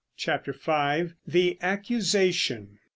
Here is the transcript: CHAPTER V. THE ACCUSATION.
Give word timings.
CHAPTER 0.17 0.51
V. 0.51 1.13
THE 1.27 1.59
ACCUSATION. 1.61 2.79